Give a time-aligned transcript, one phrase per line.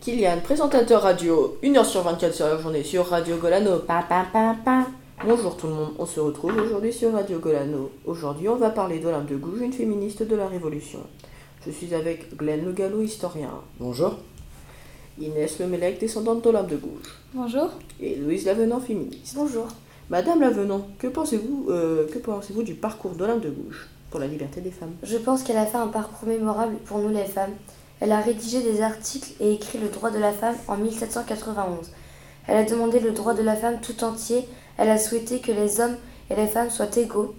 [0.00, 3.80] Kylian, présentateur radio, 1h sur 24 sur la journée sur Radio Golano.
[3.80, 4.86] Pa, pa, pa, pa.
[5.26, 7.90] Bonjour tout le monde, on se retrouve aujourd'hui sur Radio Golano.
[8.06, 11.00] Aujourd'hui, on va parler d'Olympe de Gouges, une féministe de la Révolution.
[11.66, 13.50] Je suis avec Glenn Le Gallo, historien.
[13.80, 14.14] Bonjour.
[15.20, 17.18] Inès Lemelec, descendante d'Olympe de Gouges.
[17.34, 17.70] Bonjour.
[18.00, 19.34] Et Louise Lavenant, féministe.
[19.34, 19.66] Bonjour.
[20.10, 24.60] Madame Lavenant, que pensez-vous euh, que pensez-vous du parcours d'Olympe de Gouges pour la liberté
[24.60, 24.94] des femmes?
[25.02, 27.54] Je pense qu'elle a fait un parcours mémorable pour nous les femmes.
[28.00, 31.90] Elle a rédigé des articles et écrit le droit de la femme en 1791.
[32.46, 34.48] Elle a demandé le droit de la femme tout entier.
[34.76, 35.96] Elle a souhaité que les hommes
[36.30, 37.34] et les femmes soient égaux.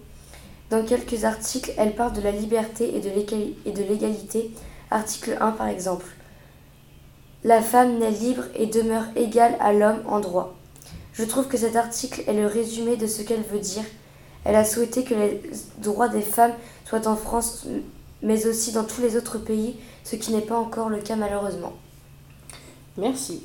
[0.70, 4.52] Dans quelques articles, elle parle de la liberté et de l'égalité.
[4.91, 6.05] Article 1 par exemple.
[7.44, 10.55] La femme naît libre et demeure égale à l'homme en droit.
[11.13, 13.84] Je trouve que cet article est le résumé de ce qu'elle veut dire.
[14.44, 15.41] Elle a souhaité que les
[15.77, 16.54] droits des femmes
[16.85, 17.66] soient en France,
[18.22, 21.73] mais aussi dans tous les autres pays, ce qui n'est pas encore le cas malheureusement.
[22.98, 23.44] Merci.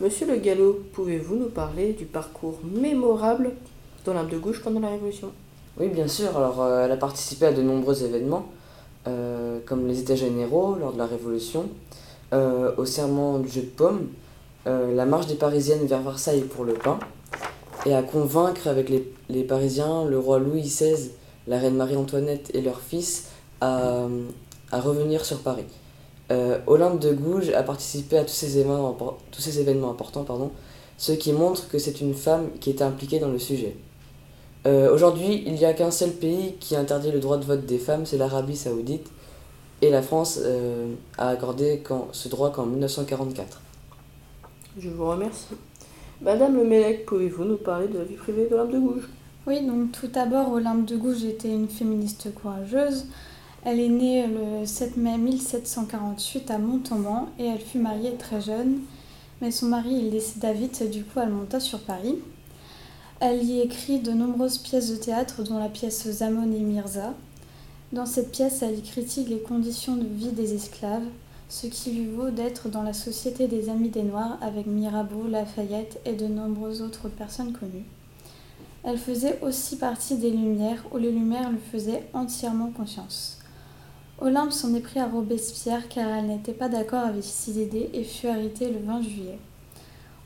[0.00, 3.52] Monsieur Le Gallo, pouvez-vous nous parler du parcours mémorable
[4.04, 5.30] d'Olympe de Gouges pendant la Révolution?
[5.78, 6.36] Oui, bien sûr.
[6.36, 8.46] Alors, euh, elle a participé à de nombreux événements,
[9.06, 11.68] euh, comme les États généraux lors de la Révolution,
[12.32, 14.08] euh, au serment du jeu de paume,
[14.66, 16.98] la marche des Parisiennes vers Versailles pour le pain,
[17.86, 21.10] et à convaincre avec les, les Parisiens le roi Louis XVI,
[21.46, 23.28] la reine Marie-Antoinette et leur fils
[23.60, 24.06] à,
[24.72, 25.64] à revenir sur Paris.
[26.30, 28.96] Euh, Olympe de Gouges a participé à tous ces événements,
[29.32, 30.52] tous ces événements importants, pardon,
[30.96, 33.76] ce qui montre que c'est une femme qui était impliquée dans le sujet.
[34.66, 37.78] Euh, Aujourd'hui, il n'y a qu'un seul pays qui interdit le droit de vote des
[37.78, 39.08] femmes, c'est l'Arabie saoudite,
[39.82, 43.60] et la France euh, a accordé quand, ce droit qu'en 1944.
[44.78, 45.56] Je vous remercie.
[46.20, 49.08] Madame Le Mélec, pouvez-vous nous parler de la vie privée d'Olympe de Gouges?
[49.46, 53.06] Oui, donc tout d'abord, Olympe de Gouges était une féministe courageuse.
[53.62, 58.78] Elle est née le 7 mai 1748 à Montauban et elle fut mariée très jeune,
[59.42, 62.16] mais son mari il décéda vite, du coup elle monta sur Paris.
[63.20, 67.12] Elle y écrit de nombreuses pièces de théâtre, dont la pièce Zamon et Mirza.
[67.92, 71.04] Dans cette pièce, elle y critique les conditions de vie des esclaves,
[71.50, 76.00] ce qui lui vaut d'être dans la Société des Amis des Noirs avec Mirabeau, Lafayette
[76.06, 77.84] et de nombreuses autres personnes connues.
[78.84, 83.39] Elle faisait aussi partie des Lumières, où les Lumières lui faisaient entièrement confiance.
[84.20, 88.04] Olympe s'en est pris à Robespierre car elle n'était pas d'accord avec ses idées et
[88.04, 89.38] fut arrêtée le 20 juillet.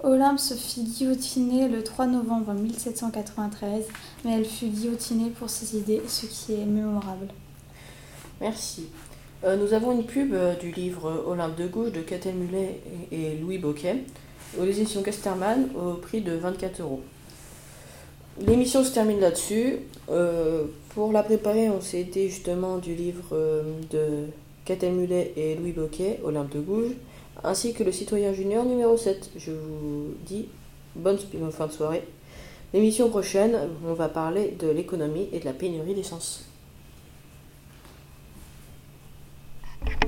[0.03, 3.87] Olympe se fit guillotiner le 3 novembre 1793,
[4.25, 7.29] mais elle fut guillotinée pour ses idées, ce qui est mémorable.
[8.41, 8.87] Merci.
[9.45, 12.81] Euh, nous avons une pub euh, du livre Olympe de gauche de Catel Mulet
[13.13, 14.05] et Louis Boquet
[14.59, 17.03] aux éditions Casterman au prix de 24 euros.
[18.41, 19.77] L'émission se termine là-dessus.
[20.11, 24.27] Euh, pour la préparer, on s'est aidé justement du livre euh, de
[24.65, 26.93] Catel Mulet et Louis Boquet, Olympe de Gouges,
[27.45, 29.31] ainsi que le citoyen junior numéro 7.
[29.37, 30.49] Je vous dis
[30.97, 31.19] bonne
[31.53, 32.03] fin de soirée.
[32.73, 33.57] L'émission prochaine,
[33.87, 36.45] on va parler de l'économie et de la pénurie d'essence.